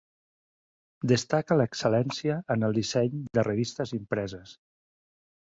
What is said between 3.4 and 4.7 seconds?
revistes impreses.